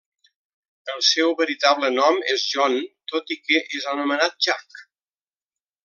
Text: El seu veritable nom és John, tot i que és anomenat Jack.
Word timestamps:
El 0.93 1.03
seu 1.07 1.35
veritable 1.41 1.91
nom 1.99 2.17
és 2.37 2.47
John, 2.55 2.79
tot 3.13 3.35
i 3.37 3.39
que 3.45 3.63
és 3.81 3.89
anomenat 3.95 4.43
Jack. 4.49 4.85